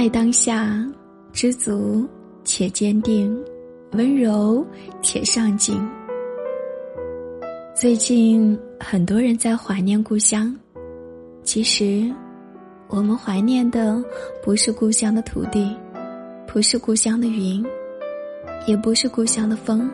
[0.00, 0.82] 爱当下，
[1.30, 2.08] 知足
[2.42, 3.38] 且坚定，
[3.92, 4.66] 温柔
[5.02, 5.78] 且上进。
[7.76, 10.56] 最近很多人在怀念故乡，
[11.42, 12.10] 其实，
[12.88, 14.02] 我们怀念的
[14.42, 15.76] 不是故乡的土地，
[16.46, 17.62] 不是故乡的云，
[18.66, 19.86] 也不是故乡的风，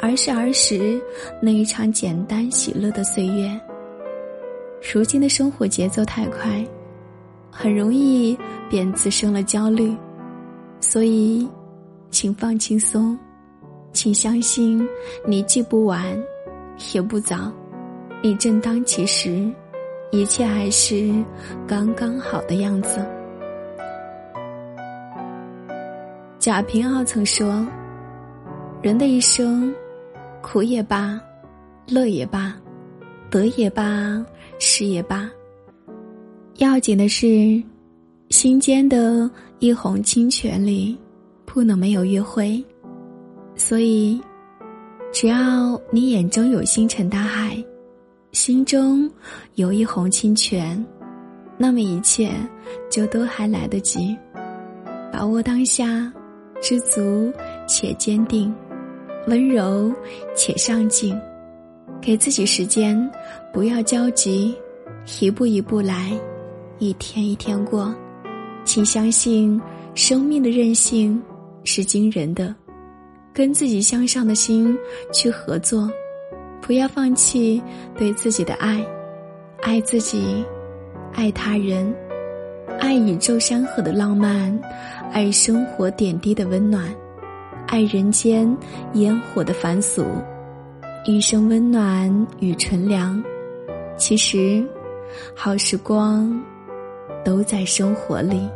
[0.00, 1.00] 而是儿时
[1.40, 3.56] 那一场简单喜乐的岁月。
[4.92, 6.66] 如今的生活节奏太快，
[7.52, 8.36] 很容易
[8.68, 9.96] 便滋生了焦虑，
[10.80, 11.48] 所以，
[12.10, 13.18] 请放轻松，
[13.92, 14.86] 请相信
[15.26, 16.16] 你既不晚。
[16.92, 17.50] 也不早，
[18.22, 19.50] 你正当其时，
[20.10, 21.10] 一切还是
[21.66, 23.02] 刚刚好的样子。
[26.38, 27.66] 贾平凹曾说
[28.82, 29.74] ：“人的一生，
[30.42, 31.18] 苦也罢，
[31.88, 32.54] 乐也罢，
[33.30, 34.22] 得也罢，
[34.58, 35.30] 失也罢，
[36.58, 37.26] 要紧的是，
[38.30, 40.96] 心间的一泓清泉里，
[41.44, 42.64] 不能没有月辉。
[43.54, 44.20] 所以。”
[45.12, 47.56] 只要你眼中有星辰大海，
[48.32, 49.10] 心中
[49.54, 50.84] 有一泓清泉，
[51.56, 52.30] 那么一切
[52.90, 54.14] 就都还来得及。
[55.10, 56.12] 把握当下，
[56.60, 57.32] 知足
[57.66, 58.54] 且坚定，
[59.26, 59.90] 温柔
[60.34, 61.18] 且上进，
[61.98, 63.10] 给自己时间，
[63.54, 64.54] 不要焦急，
[65.22, 66.12] 一步一步来，
[66.78, 67.94] 一天一天过。
[68.66, 69.58] 请相信，
[69.94, 71.22] 生命的韧性
[71.64, 72.54] 是惊人的。
[73.32, 74.76] 跟自己向上的心
[75.12, 75.88] 去合作，
[76.60, 77.62] 不要放弃
[77.96, 78.84] 对自己的爱，
[79.62, 80.44] 爱自己，
[81.12, 81.94] 爱他人，
[82.80, 84.58] 爱宇宙山河的浪漫，
[85.12, 86.92] 爱生活点滴的温暖，
[87.68, 88.54] 爱人间
[88.94, 90.04] 烟火的凡俗，
[91.04, 93.22] 一生温暖与纯良。
[93.96, 94.66] 其实，
[95.34, 96.42] 好时光
[97.26, 98.48] 都在生活里。